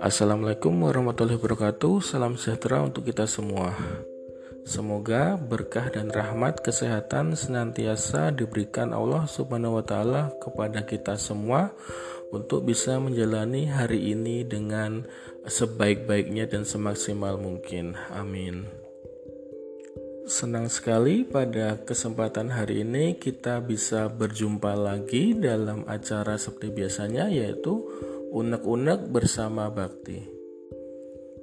[0.00, 2.00] Assalamualaikum warahmatullahi wabarakatuh.
[2.00, 3.76] Salam sejahtera untuk kita semua.
[4.64, 11.76] Semoga berkah dan rahmat kesehatan senantiasa diberikan Allah Subhanahu wa taala kepada kita semua
[12.32, 15.04] untuk bisa menjalani hari ini dengan
[15.44, 17.92] sebaik-baiknya dan semaksimal mungkin.
[18.16, 18.64] Amin.
[20.24, 27.84] Senang sekali pada kesempatan hari ini kita bisa berjumpa lagi dalam acara seperti biasanya yaitu
[28.30, 30.22] unek-unek bersama bakti.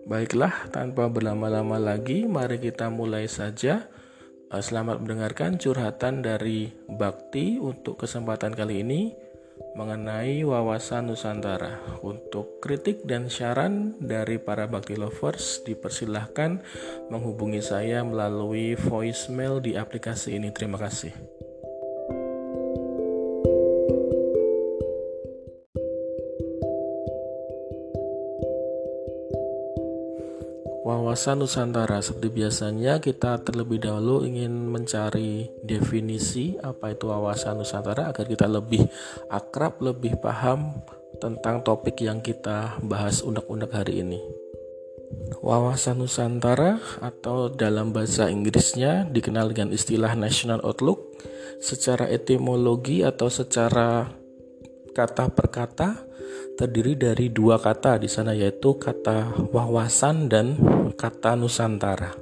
[0.08, 3.92] Baiklah, tanpa berlama-lama lagi, mari kita mulai saja.
[4.48, 9.12] Eh, selamat mendengarkan curhatan dari Bakti untuk kesempatan kali ini
[9.76, 12.00] mengenai wawasan Nusantara.
[12.00, 16.64] Untuk kritik dan saran dari para Bakti lovers, dipersilahkan
[17.12, 20.56] menghubungi saya melalui voicemail di aplikasi ini.
[20.56, 21.12] Terima kasih.
[31.18, 38.30] Wawasan Nusantara seperti biasanya kita terlebih dahulu ingin mencari definisi apa itu wawasan Nusantara agar
[38.30, 38.86] kita lebih
[39.26, 40.78] akrab, lebih paham
[41.18, 44.22] tentang topik yang kita bahas undang-undang hari ini.
[45.42, 51.18] Wawasan Nusantara atau dalam bahasa Inggrisnya dikenal dengan istilah National Outlook
[51.58, 54.06] secara etimologi atau secara
[54.94, 55.90] kata per kata
[56.58, 60.58] terdiri dari dua kata di sana yaitu kata wawasan dan
[60.98, 62.18] kata nusantara.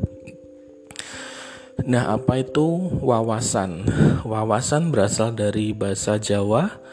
[1.88, 3.88] Nah, apa itu wawasan?
[4.28, 6.84] Wawasan berasal dari bahasa Jawa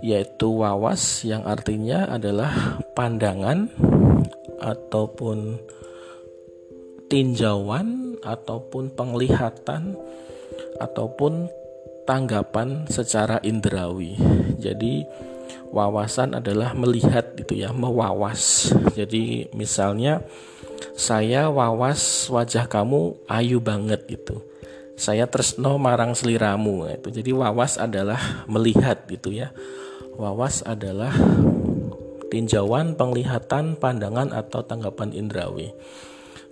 [0.00, 3.72] yaitu wawas yang artinya adalah pandangan
[4.60, 5.56] ataupun
[7.08, 9.96] tinjauan ataupun penglihatan
[10.80, 11.48] ataupun
[12.04, 14.14] tanggapan secara indrawi.
[14.60, 15.04] Jadi
[15.72, 18.72] wawasan adalah melihat gitu ya, mewawas.
[18.98, 20.22] Jadi misalnya
[20.96, 24.40] saya wawas wajah kamu ayu banget gitu.
[24.96, 27.12] Saya tresno marang seliramu itu.
[27.12, 29.52] Jadi wawas adalah melihat gitu ya.
[30.16, 31.12] Wawas adalah
[32.32, 35.76] tinjauan, penglihatan, pandangan atau tanggapan indrawi.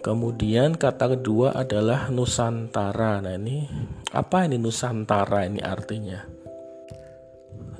[0.05, 3.25] Kemudian kata kedua adalah Nusantara.
[3.25, 3.65] Nah ini
[4.13, 6.44] apa ini Nusantara ini artinya?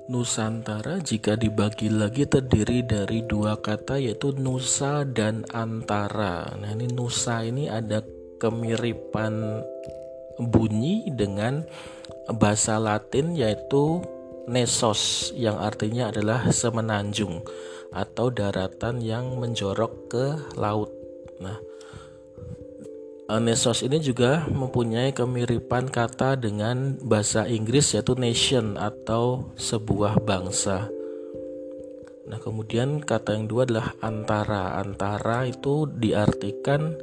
[0.05, 6.53] Nusantara jika dibagi lagi terdiri dari dua kata yaitu Nusa dan Antara.
[6.61, 8.05] Nah ini Nusa ini ada
[8.37, 9.65] kemiripan
[10.37, 11.65] bunyi dengan
[12.29, 14.05] bahasa Latin yaitu
[14.45, 17.41] Nesos yang artinya adalah semenanjung
[17.97, 20.27] atau daratan yang menjorok ke
[20.61, 20.93] laut.
[21.41, 21.57] Nah,
[23.25, 30.93] Nesos ini juga mempunyai kemiripan kata dengan bahasa Inggris yaitu nation atau sebuah bangsa.
[32.29, 34.77] Nah, kemudian kata yang dua adalah antara.
[34.77, 37.01] Antara itu diartikan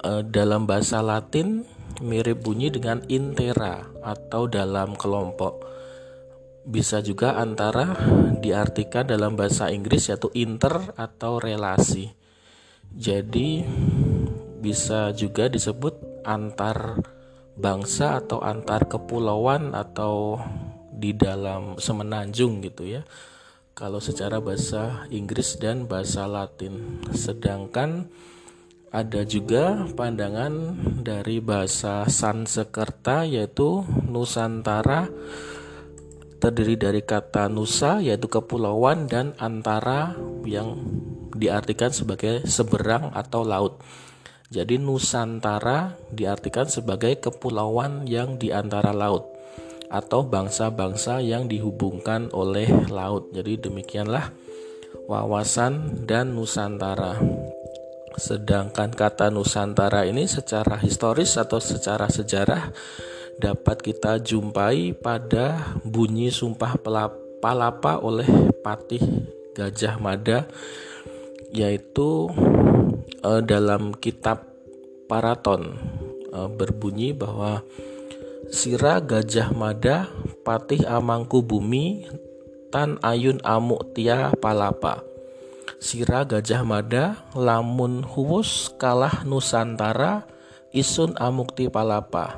[0.00, 1.68] uh, dalam bahasa Latin
[2.00, 5.68] mirip bunyi dengan intera atau dalam kelompok.
[6.64, 7.92] Bisa juga antara
[8.40, 12.08] diartikan dalam bahasa Inggris yaitu inter atau relasi.
[12.94, 13.68] Jadi
[14.64, 17.04] bisa juga disebut antar
[17.52, 20.40] bangsa atau antar kepulauan atau
[20.88, 23.04] di dalam semenanjung gitu ya.
[23.76, 27.04] Kalau secara bahasa Inggris dan bahasa Latin.
[27.12, 28.08] Sedangkan
[28.94, 35.10] ada juga pandangan dari bahasa Sansekerta yaitu Nusantara
[36.38, 40.14] terdiri dari kata Nusa yaitu kepulauan dan antara
[40.46, 40.78] yang
[41.34, 43.82] diartikan sebagai seberang atau laut.
[44.54, 49.26] Jadi Nusantara diartikan sebagai kepulauan yang di antara laut
[49.90, 53.34] atau bangsa-bangsa yang dihubungkan oleh laut.
[53.34, 54.30] Jadi demikianlah
[55.10, 57.18] wawasan dan Nusantara.
[58.14, 62.70] Sedangkan kata Nusantara ini secara historis atau secara sejarah
[63.42, 66.78] dapat kita jumpai pada bunyi sumpah
[67.42, 69.02] palapa oleh Patih
[69.58, 70.46] Gajah Mada
[71.50, 72.30] yaitu
[73.24, 74.44] uh, dalam kitab
[75.08, 75.80] Paraton
[76.30, 77.64] uh, berbunyi bahwa
[78.52, 80.12] Sira Gajah Mada
[80.44, 82.04] Patih Amangku Bumi
[82.68, 85.00] Tan Ayun Amuk Tia Palapa.
[85.80, 90.28] Sira Gajah Mada Lamun Huwus Kalah Nusantara
[90.76, 92.36] Isun Amukti Palapa.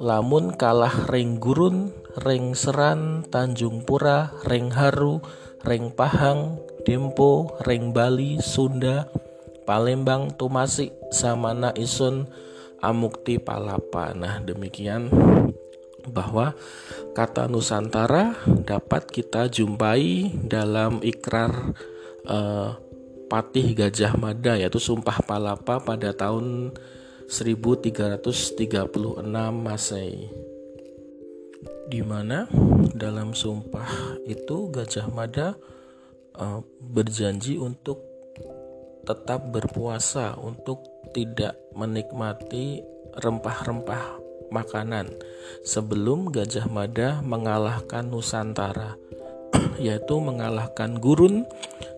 [0.00, 1.92] Lamun kalah Reng Gurun
[2.24, 5.20] Reng Seran Tanjung Pura Reng Haru
[5.60, 6.56] Reng Pahang
[6.88, 9.04] Dempo Reng Bali Sunda
[9.70, 12.26] Palembang Tumasik Samana Isun
[12.82, 14.10] Amukti Palapa.
[14.18, 15.06] Nah, demikian
[16.10, 16.58] bahwa
[17.14, 18.34] kata Nusantara
[18.66, 21.70] dapat kita jumpai dalam ikrar
[22.26, 22.74] uh,
[23.30, 26.74] Patih Gajah Mada yaitu Sumpah Palapa pada tahun
[27.30, 29.22] 1336
[29.54, 30.34] Masehi.
[31.86, 32.50] Di mana
[32.90, 35.54] dalam sumpah itu Gajah Mada
[36.34, 38.09] uh, berjanji untuk
[39.04, 42.84] tetap berpuasa untuk tidak menikmati
[43.16, 44.20] rempah-rempah
[44.50, 45.10] makanan
[45.62, 48.98] sebelum Gajah Mada mengalahkan Nusantara
[49.82, 51.46] yaitu mengalahkan Gurun,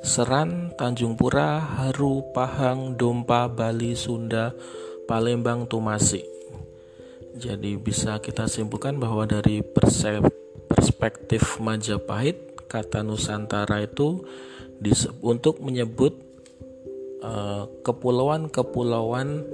[0.00, 4.56] Seran, Tanjung Pura, Haru, Pahang, Dompa, Bali, Sunda,
[5.05, 6.25] Palembang, Tumasi.
[7.32, 9.64] Jadi bisa kita simpulkan bahwa dari
[10.69, 14.25] perspektif Majapahit, kata Nusantara itu
[15.20, 16.31] untuk menyebut
[17.86, 19.46] kepulauan-kepulauan uh,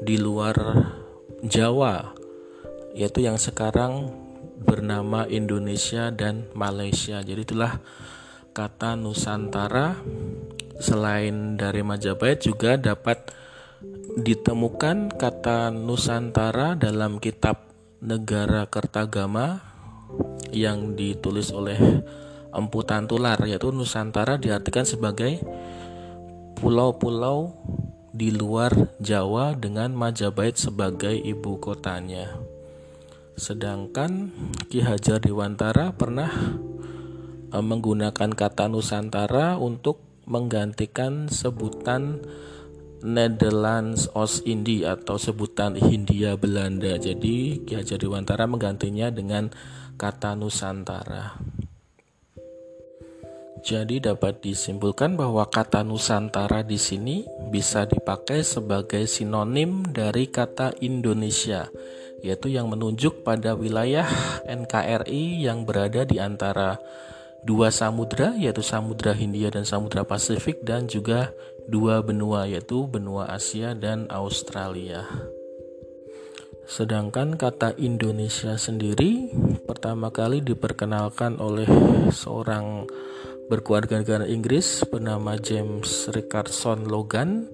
[0.00, 0.56] di luar
[1.40, 2.16] Jawa,
[2.96, 4.12] yaitu yang sekarang
[4.60, 7.24] bernama Indonesia dan Malaysia.
[7.24, 7.80] Jadi itulah
[8.52, 9.96] kata Nusantara
[10.80, 13.32] selain dari Majapahit juga dapat
[14.20, 17.68] ditemukan kata Nusantara dalam kitab
[18.00, 19.60] Negara Kertagama
[20.50, 22.02] yang ditulis oleh
[22.50, 25.38] Empu Tantular yaitu Nusantara diartikan sebagai
[26.60, 27.56] pulau-pulau
[28.12, 32.36] di luar Jawa dengan Majapahit sebagai ibu kotanya.
[33.32, 34.28] Sedangkan
[34.68, 36.28] Ki Hajar Dewantara pernah
[37.48, 42.20] e, menggunakan kata Nusantara untuk menggantikan sebutan
[43.00, 47.00] Netherlands Oost-Indie atau sebutan Hindia Belanda.
[47.00, 49.48] Jadi Ki Hajar Dewantara menggantinya dengan
[49.96, 51.40] kata Nusantara.
[53.60, 61.68] Jadi dapat disimpulkan bahwa kata Nusantara di sini bisa dipakai sebagai sinonim dari kata Indonesia
[62.20, 64.04] yaitu yang menunjuk pada wilayah
[64.44, 66.76] NKRI yang berada di antara
[67.40, 71.32] dua samudra yaitu Samudra Hindia dan Samudra Pasifik dan juga
[71.64, 75.08] dua benua yaitu benua Asia dan Australia.
[76.70, 79.32] Sedangkan kata Indonesia sendiri
[79.66, 81.66] pertama kali diperkenalkan oleh
[82.14, 82.86] seorang
[83.50, 87.50] berkeluarga negara Inggris bernama James Richardson Logan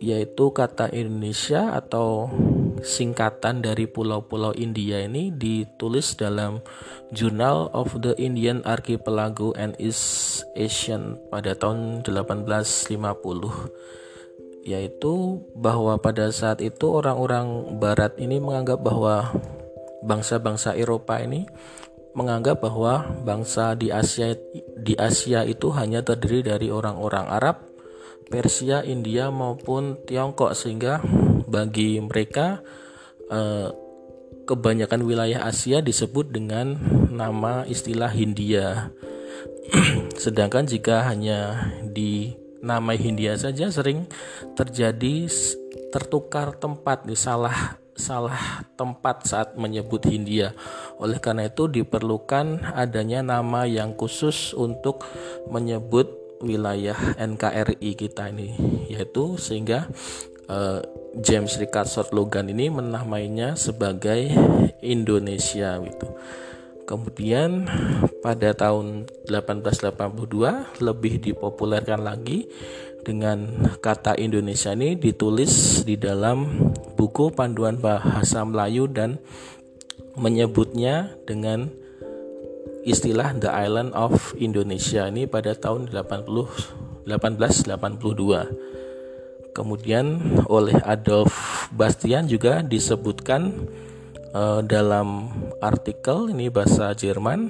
[0.00, 2.32] yaitu kata Indonesia atau
[2.80, 6.64] singkatan dari pulau-pulau India ini ditulis dalam
[7.12, 16.64] Journal of the Indian Archipelago and East Asian pada tahun 1850 yaitu bahwa pada saat
[16.64, 19.28] itu orang-orang barat ini menganggap bahwa
[20.08, 21.44] bangsa-bangsa Eropa ini
[22.16, 24.32] menganggap bahwa bangsa di Asia
[24.80, 27.76] di Asia itu hanya terdiri dari orang-orang Arab
[28.26, 30.98] Persia, India maupun Tiongkok sehingga
[31.46, 32.64] bagi mereka
[33.30, 33.70] eh,
[34.48, 36.74] kebanyakan wilayah Asia disebut dengan
[37.12, 38.90] nama istilah Hindia.
[40.22, 42.34] Sedangkan jika hanya di
[42.64, 44.10] nama Hindia saja sering
[44.58, 45.30] terjadi
[45.94, 50.52] tertukar tempat, salah salah tempat saat menyebut Hindia.
[51.00, 55.02] Oleh karena itu diperlukan adanya nama yang khusus untuk
[55.48, 58.52] menyebut wilayah NKRI kita ini
[58.92, 59.88] yaitu sehingga
[60.52, 60.84] uh,
[61.16, 64.28] James Richardson Logan ini menamainya sebagai
[64.84, 66.08] Indonesia gitu.
[66.86, 67.66] Kemudian
[68.22, 72.46] pada tahun 1882 lebih dipopulerkan lagi
[73.06, 79.22] dengan kata Indonesia ini ditulis di dalam buku panduan bahasa Melayu dan
[80.18, 81.70] menyebutnya dengan
[82.82, 89.54] istilah The Island of Indonesia ini pada tahun 80 1882.
[89.54, 90.06] Kemudian
[90.50, 93.70] oleh Adolf Bastian juga disebutkan
[94.34, 95.30] uh, dalam
[95.62, 97.48] artikel ini bahasa Jerman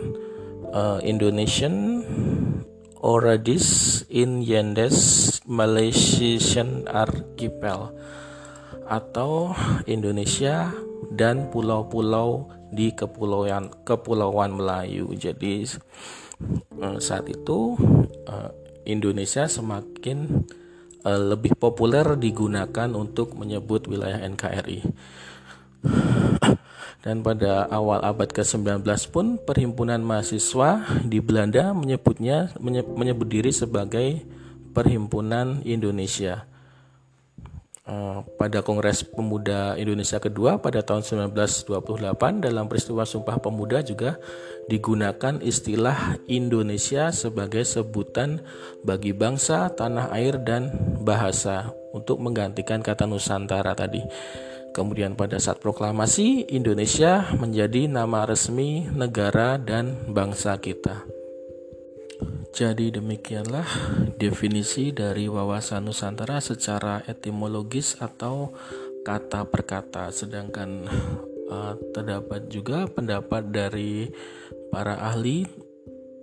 [0.71, 2.05] uh, Indonesian
[3.07, 7.95] Oradis in Yendes Malaysian Archipel
[8.83, 9.55] atau
[9.87, 10.75] Indonesia
[11.15, 15.15] dan pulau-pulau di kepulauan kepulauan Melayu.
[15.15, 15.63] Jadi
[16.83, 17.79] eh, saat itu
[18.27, 18.51] eh,
[18.91, 20.43] Indonesia semakin
[21.07, 24.83] eh, lebih populer digunakan untuk menyebut wilayah NKRI.
[27.07, 28.83] Dan pada awal abad ke-19
[29.15, 32.51] pun perhimpunan mahasiswa di Belanda menyebutnya
[32.99, 34.27] menyebut diri sebagai
[34.75, 36.51] Perhimpunan Indonesia.
[37.87, 44.19] Eh, pada Kongres Pemuda Indonesia kedua pada tahun 1928 dalam peristiwa Sumpah Pemuda juga
[44.67, 48.43] digunakan istilah Indonesia sebagai sebutan
[48.83, 54.03] bagi bangsa, tanah air dan bahasa untuk menggantikan kata Nusantara tadi.
[54.77, 61.01] Kemudian pada saat proklamasi Indonesia menjadi nama resmi negara dan bangsa kita.
[62.53, 63.65] Jadi demikianlah
[64.21, 68.53] definisi dari wawasan Nusantara secara etimologis atau
[69.01, 70.13] kata per kata.
[70.13, 70.85] Sedangkan
[71.49, 74.13] uh, terdapat juga pendapat dari
[74.69, 75.49] para ahli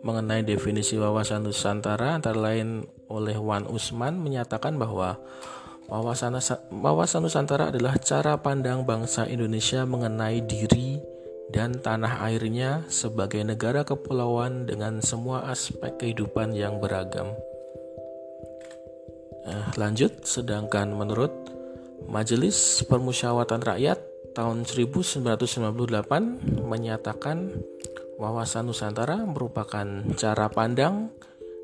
[0.05, 5.17] mengenai definisi wawasan Nusantara antara lain oleh Wan Usman menyatakan bahwa
[5.87, 10.99] wawasan wawasan Nusantara adalah cara pandang bangsa Indonesia mengenai diri
[11.53, 17.35] dan tanah airnya sebagai negara kepulauan dengan semua aspek kehidupan yang beragam.
[19.43, 21.31] Eh, lanjut, sedangkan menurut
[22.07, 23.99] Majelis Permusyawaratan Rakyat
[24.33, 27.53] tahun 1998 menyatakan
[28.17, 29.85] wawasan Nusantara merupakan
[30.17, 31.13] cara pandang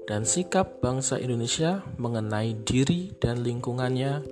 [0.09, 4.25] dan sikap bangsa Indonesia mengenai diri dan lingkungannya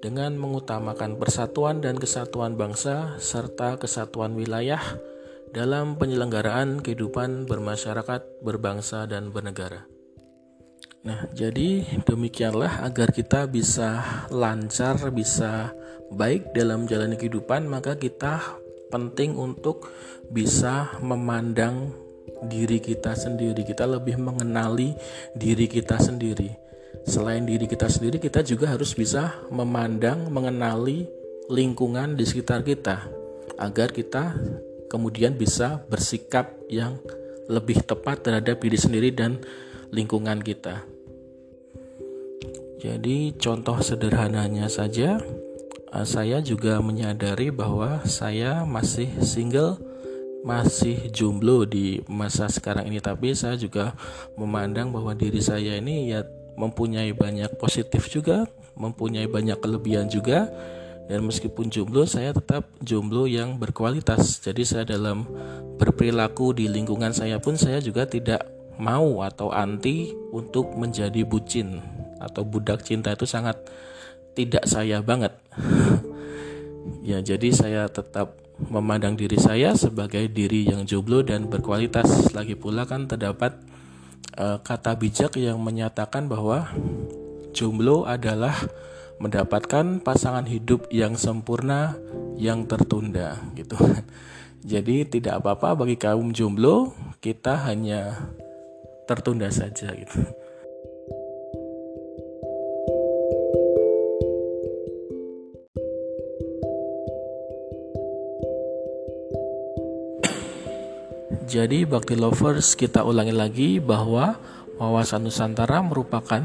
[0.00, 4.80] dengan mengutamakan persatuan dan kesatuan bangsa serta kesatuan wilayah
[5.52, 9.84] dalam penyelenggaraan kehidupan bermasyarakat, berbangsa, dan bernegara.
[11.04, 14.00] Nah, jadi demikianlah agar kita bisa
[14.32, 15.72] lancar, bisa
[16.08, 18.40] baik dalam jalan kehidupan, maka kita
[18.88, 19.88] penting untuk
[20.32, 21.92] bisa memandang
[22.46, 23.66] diri kita sendiri.
[23.66, 24.94] Kita lebih mengenali
[25.34, 26.68] diri kita sendiri
[27.08, 31.08] Selain diri kita sendiri, kita juga harus bisa memandang, mengenali
[31.48, 33.08] lingkungan di sekitar kita
[33.56, 34.36] agar kita
[34.92, 37.00] kemudian bisa bersikap yang
[37.48, 39.40] lebih tepat terhadap diri sendiri dan
[39.88, 40.84] lingkungan kita.
[42.78, 45.16] Jadi, contoh sederhananya saja,
[45.88, 49.80] eh, saya juga menyadari bahwa saya masih single,
[50.46, 53.94] masih jomblo di masa sekarang ini, tapi saya juga
[54.38, 56.22] memandang bahwa diri saya ini ya
[56.58, 60.50] mempunyai banyak positif juga, mempunyai banyak kelebihan juga.
[61.08, 64.44] Dan meskipun jomblo, saya tetap jomblo yang berkualitas.
[64.44, 65.24] Jadi saya dalam
[65.80, 68.44] berperilaku di lingkungan saya pun saya juga tidak
[68.76, 71.80] mau atau anti untuk menjadi bucin
[72.20, 73.56] atau budak cinta itu sangat
[74.36, 75.32] tidak saya banget.
[77.02, 82.34] ya, jadi saya tetap memandang diri saya sebagai diri yang jomblo dan berkualitas.
[82.34, 83.54] Lagi pula kan terdapat
[84.34, 86.66] uh, kata bijak yang menyatakan bahwa
[87.54, 88.54] jomblo adalah
[89.18, 91.98] mendapatkan pasangan hidup yang sempurna
[92.38, 93.78] yang tertunda gitu.
[94.72, 98.30] Jadi tidak apa-apa bagi kaum jomblo, kita hanya
[99.06, 100.18] tertunda saja gitu.
[111.48, 114.36] Jadi Bakti Lovers kita ulangi lagi bahwa
[114.76, 116.44] wawasan Nusantara merupakan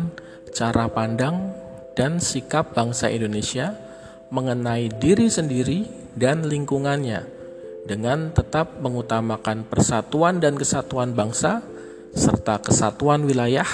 [0.55, 1.51] cara pandang
[1.91, 3.75] dan sikap bangsa Indonesia
[4.31, 7.19] mengenai diri sendiri dan lingkungannya
[7.83, 11.59] dengan tetap mengutamakan persatuan dan kesatuan bangsa
[12.15, 13.67] serta kesatuan wilayah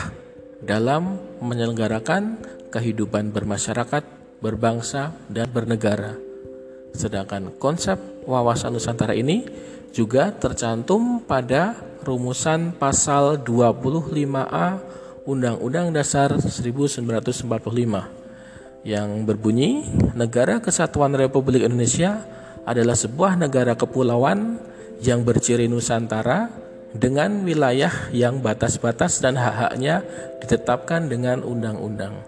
[0.65, 2.41] dalam menyelenggarakan
[2.73, 4.01] kehidupan bermasyarakat,
[4.41, 6.17] berbangsa, dan bernegara.
[6.97, 9.45] Sedangkan konsep wawasan Nusantara ini
[9.93, 14.67] juga tercantum pada rumusan pasal 25A
[15.27, 17.05] Undang-Undang Dasar 1945
[18.87, 19.83] yang berbunyi
[20.15, 22.23] Negara Kesatuan Republik Indonesia
[22.63, 24.61] adalah sebuah negara kepulauan
[25.03, 26.49] yang berciri Nusantara
[26.95, 30.01] dengan wilayah yang batas-batas dan hak-haknya
[30.41, 32.25] ditetapkan dengan undang-undang.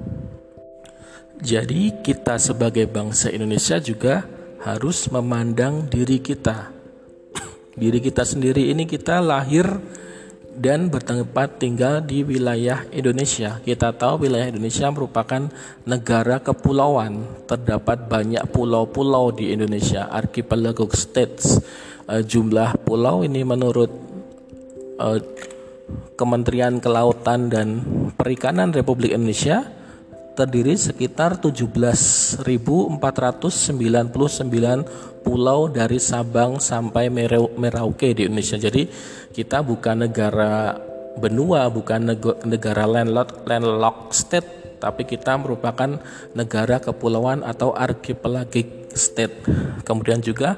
[1.42, 4.22] Jadi kita sebagai bangsa Indonesia juga
[4.62, 6.81] harus memandang diri kita
[7.76, 9.68] diri kita sendiri ini kita lahir
[10.52, 13.64] dan bertempat tinggal di wilayah Indonesia.
[13.64, 15.48] Kita tahu wilayah Indonesia merupakan
[15.88, 17.24] negara kepulauan.
[17.48, 21.58] Terdapat banyak pulau-pulau di Indonesia, archipelago states.
[22.06, 23.90] Uh, jumlah pulau ini menurut
[25.00, 25.20] uh,
[26.20, 27.68] Kementerian Kelautan dan
[28.14, 29.81] Perikanan Republik Indonesia
[30.42, 32.42] terdiri sekitar 17.499
[35.22, 37.14] pulau dari Sabang sampai
[37.54, 38.58] Merauke di Indonesia.
[38.58, 38.90] Jadi
[39.30, 40.82] kita bukan negara
[41.22, 42.18] benua, bukan
[42.50, 46.02] negara landlocked, landlocked state, tapi kita merupakan
[46.34, 49.46] negara kepulauan atau archipelagic state.
[49.86, 50.58] Kemudian juga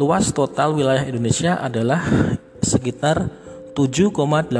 [0.00, 2.00] luas total wilayah Indonesia adalah
[2.64, 3.28] sekitar
[3.76, 4.56] 7,81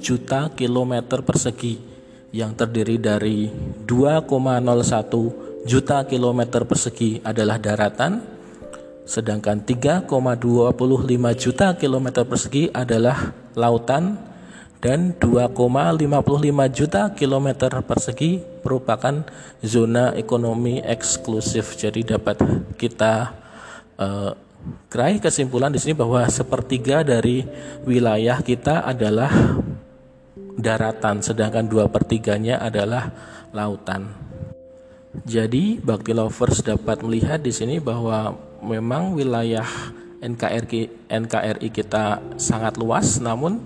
[0.00, 1.91] juta kilometer persegi
[2.32, 3.52] yang terdiri dari
[3.84, 8.24] 2,01 juta kilometer persegi adalah daratan,
[9.04, 10.08] sedangkan 3,25
[11.36, 14.32] juta kilometer persegi adalah lautan,
[14.82, 19.22] dan 2,55 juta kilometer persegi merupakan
[19.62, 21.78] zona ekonomi eksklusif.
[21.78, 22.42] Jadi dapat
[22.74, 23.30] kita
[24.02, 24.34] uh,
[25.22, 27.46] kesimpulan di sini bahwa sepertiga dari
[27.86, 29.30] wilayah kita adalah
[30.56, 33.12] daratan, sedangkan dua pertiganya adalah
[33.52, 34.08] lautan.
[35.28, 38.32] Jadi Bakti Lovers dapat melihat di sini bahwa
[38.64, 39.66] memang wilayah
[40.24, 43.60] NKRI, NKRI kita sangat luas, namun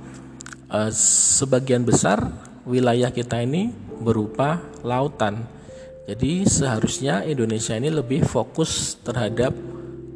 [0.72, 0.90] eh,
[1.38, 2.18] sebagian besar
[2.66, 3.70] wilayah kita ini
[4.02, 5.46] berupa lautan.
[6.06, 9.54] Jadi seharusnya Indonesia ini lebih fokus terhadap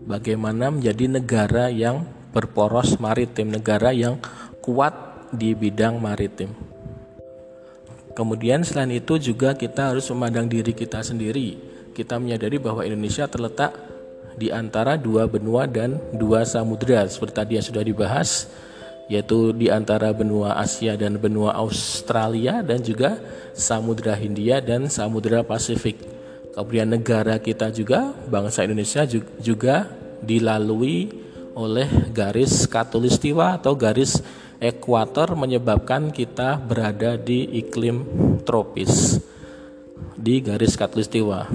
[0.07, 4.23] bagaimana menjadi negara yang berporos maritim, negara yang
[4.63, 6.53] kuat di bidang maritim.
[8.15, 11.57] Kemudian selain itu juga kita harus memandang diri kita sendiri.
[11.95, 13.73] Kita menyadari bahwa Indonesia terletak
[14.35, 18.51] di antara dua benua dan dua samudera seperti tadi yang sudah dibahas
[19.11, 23.19] yaitu di antara benua Asia dan benua Australia dan juga
[23.59, 25.99] Samudra Hindia dan Samudra Pasifik.
[26.55, 29.03] Kemudian negara kita juga bangsa Indonesia
[29.43, 29.91] juga
[30.23, 31.11] dilalui
[31.59, 34.23] oleh garis katulistiwa atau garis
[34.61, 38.05] ekuator menyebabkan kita berada di iklim
[38.45, 39.19] tropis
[40.21, 41.49] di garis katulistiwa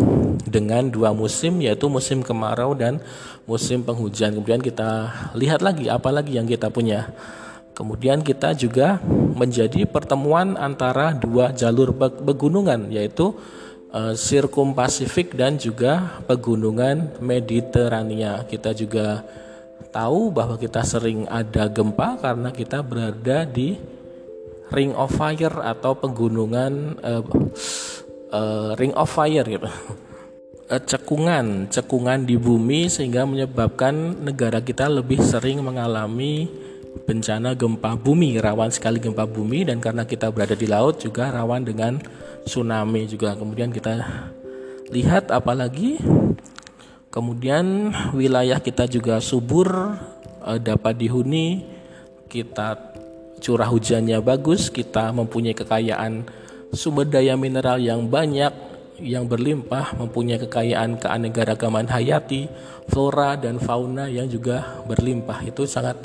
[0.49, 2.97] dengan dua musim yaitu musim kemarau dan
[3.45, 4.33] musim penghujan.
[4.33, 7.13] Kemudian kita lihat lagi apa lagi yang kita punya.
[7.77, 8.97] Kemudian kita juga
[9.35, 11.93] menjadi pertemuan antara dua jalur
[12.23, 13.35] pegunungan yaitu
[13.91, 18.47] uh, Sirkum Pasifik dan juga pegunungan Mediterania.
[18.47, 19.27] Kita juga
[19.95, 23.79] tahu bahwa kita sering ada gempa karena kita berada di
[24.73, 27.23] Ring of Fire atau pegunungan uh,
[28.33, 29.69] uh, Ring of Fire gitu.
[30.65, 36.49] Uh, cekungan, cekungan di bumi sehingga menyebabkan negara kita lebih sering mengalami
[37.05, 41.61] bencana gempa bumi, rawan sekali gempa bumi dan karena kita berada di laut juga rawan
[41.61, 42.01] dengan
[42.43, 43.37] tsunami juga.
[43.37, 44.01] Kemudian kita
[44.89, 46.01] lihat apalagi
[47.15, 49.95] Kemudian wilayah kita juga subur,
[50.43, 51.63] eh, dapat dihuni,
[52.27, 52.75] kita
[53.39, 56.27] curah hujannya bagus, kita mempunyai kekayaan
[56.75, 58.51] sumber daya mineral yang banyak,
[58.99, 62.51] yang berlimpah, mempunyai kekayaan keanekaragaman hayati,
[62.91, 65.39] flora dan fauna yang juga berlimpah.
[65.47, 65.95] Itu sangat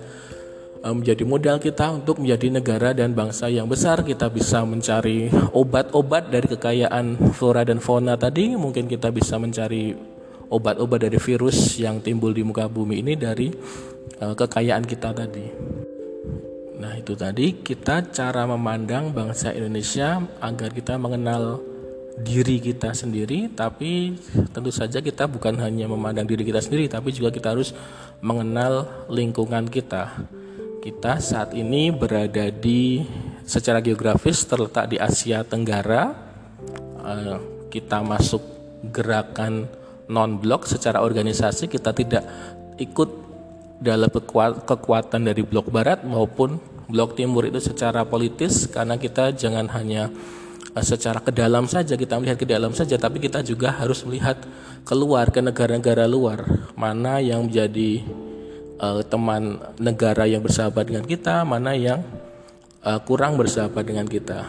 [0.79, 4.07] eh, menjadi modal kita untuk menjadi negara dan bangsa yang besar.
[4.07, 8.55] Kita bisa mencari obat-obat dari kekayaan flora dan fauna tadi.
[8.55, 10.10] Mungkin kita bisa mencari
[10.51, 13.49] obat-obat dari virus yang timbul di muka bumi ini dari
[14.19, 15.47] uh, kekayaan kita tadi.
[16.81, 21.61] Nah, itu tadi kita cara memandang bangsa Indonesia agar kita mengenal
[22.21, 24.17] diri kita sendiri, tapi
[24.53, 27.73] tentu saja kita bukan hanya memandang diri kita sendiri, tapi juga kita harus
[28.21, 30.21] mengenal lingkungan kita.
[30.81, 33.05] Kita saat ini berada di
[33.45, 36.17] secara geografis terletak di Asia Tenggara.
[37.01, 38.41] Uh, kita masuk
[38.89, 39.69] gerakan
[40.11, 42.27] non blok secara organisasi kita tidak
[42.83, 43.11] ikut
[43.81, 44.11] dalam
[44.67, 46.59] kekuatan dari blok barat maupun
[46.91, 50.11] blok timur itu secara politis karena kita jangan hanya
[50.75, 54.43] eh, secara ke dalam saja kita melihat ke dalam saja tapi kita juga harus melihat
[54.85, 56.45] keluar ke negara-negara luar.
[56.75, 58.05] Mana yang menjadi
[58.81, 62.01] uh, teman negara yang bersahabat dengan kita mana yang
[62.85, 64.49] uh, kurang bersahabat dengan kita.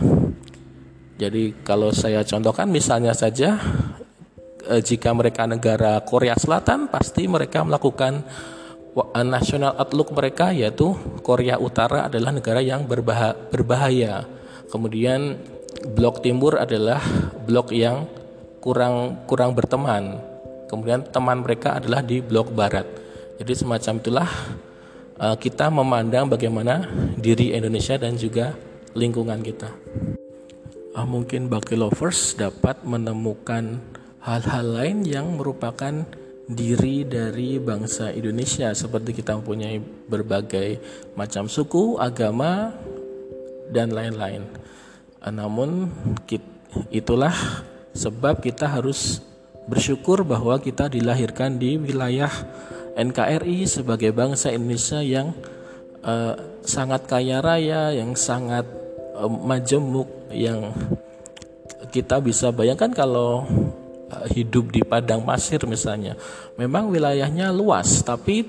[1.19, 3.61] Jadi kalau saya contohkan misalnya saja
[4.85, 8.21] jika mereka negara Korea Selatan pasti mereka melakukan
[8.93, 10.93] eh, national outlook mereka yaitu
[11.25, 14.13] Korea Utara adalah negara yang berbahaya, berbahaya.
[14.71, 15.35] Kemudian
[15.97, 17.01] blok timur adalah
[17.43, 18.05] blok yang
[18.61, 20.21] kurang kurang berteman.
[20.69, 22.87] Kemudian teman mereka adalah di blok barat.
[23.41, 24.29] Jadi semacam itulah
[25.19, 26.87] uh, kita memandang bagaimana
[27.19, 28.55] diri Indonesia dan juga
[28.95, 29.67] lingkungan kita.
[30.95, 33.81] Uh, mungkin Bakti Lovers dapat menemukan
[34.21, 36.05] hal-hal lain yang merupakan
[36.51, 40.77] diri dari bangsa Indonesia seperti kita mempunyai berbagai
[41.15, 42.75] macam suku, agama
[43.71, 44.43] dan lain-lain.
[45.23, 45.87] Namun
[46.91, 47.33] itulah
[47.95, 49.23] sebab kita harus
[49.69, 52.31] bersyukur bahwa kita dilahirkan di wilayah
[52.97, 55.31] NKRI sebagai bangsa Indonesia yang
[56.03, 58.67] uh, sangat kaya raya, yang sangat
[59.15, 60.75] uh, majemuk, yang
[61.95, 63.47] kita bisa bayangkan kalau
[64.31, 66.17] hidup di padang pasir misalnya.
[66.59, 68.45] Memang wilayahnya luas tapi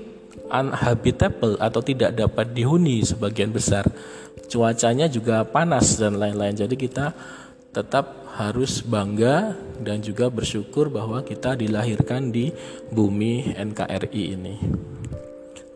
[0.49, 3.87] unhabitable atau tidak dapat dihuni sebagian besar.
[4.49, 6.53] Cuacanya juga panas dan lain-lain.
[6.53, 7.15] Jadi kita
[7.73, 12.53] tetap harus bangga dan juga bersyukur bahwa kita dilahirkan di
[12.93, 14.55] bumi NKRI ini.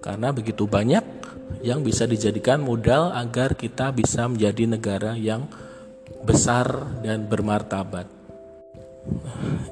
[0.02, 1.04] Karena begitu banyak
[1.66, 5.50] yang bisa dijadikan modal agar kita bisa menjadi negara yang
[6.26, 6.70] besar
[7.02, 8.17] dan bermartabat.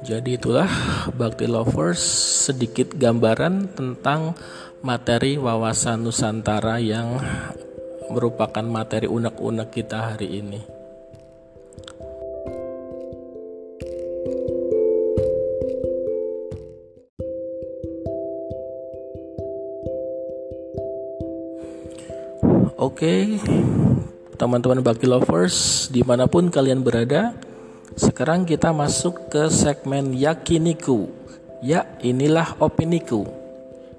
[0.06, 0.70] Jadi itulah
[1.12, 2.00] Bakti Lovers
[2.46, 4.38] sedikit gambaran tentang
[4.86, 7.18] materi wawasan Nusantara yang
[8.12, 10.60] merupakan materi unek-unek kita hari ini.
[22.76, 23.40] Oke,
[24.38, 27.34] teman-teman Bakti Lovers, di mana pun kalian berada,
[27.94, 31.06] sekarang kita masuk ke segmen Yakiniku.
[31.62, 33.24] Ya, inilah opiniku.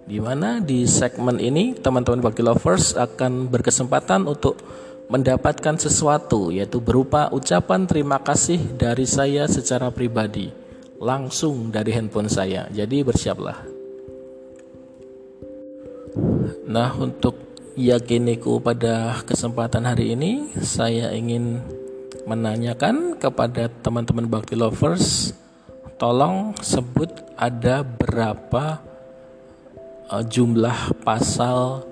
[0.03, 4.59] Di mana di segmen ini teman-teman Bakti Lovers akan berkesempatan untuk
[5.07, 10.51] mendapatkan sesuatu yaitu berupa ucapan terima kasih dari saya secara pribadi
[10.99, 12.67] langsung dari handphone saya.
[12.71, 13.57] Jadi bersiaplah.
[16.67, 17.35] Nah, untuk
[17.77, 21.61] yakiniku pada kesempatan hari ini saya ingin
[22.27, 25.31] menanyakan kepada teman-teman bakti lovers
[25.95, 27.07] tolong sebut
[27.39, 28.83] ada berapa
[30.11, 31.87] uh, jumlah pasal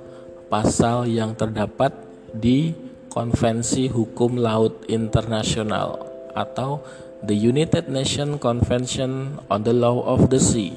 [0.51, 1.95] pasal yang terdapat
[2.35, 2.75] di
[3.07, 6.03] Konvensi Hukum Laut Internasional
[6.35, 6.83] atau
[7.23, 10.75] the United Nations Convention on the Law of the Sea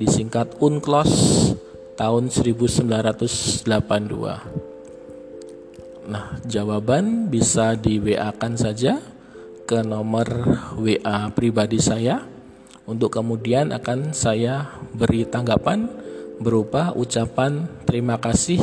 [0.00, 1.12] disingkat UNCLOS
[2.00, 4.73] tahun 1982.
[6.04, 9.00] Nah, jawaban bisa di WA-kan saja
[9.64, 10.28] ke nomor
[10.76, 12.20] WA pribadi saya
[12.84, 15.88] untuk kemudian akan saya beri tanggapan
[16.36, 18.60] berupa ucapan terima kasih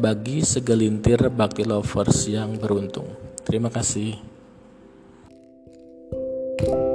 [0.00, 3.12] bagi segelintir bakti lovers yang beruntung.
[3.44, 4.32] Terima kasih.
[6.62, 6.91] thank you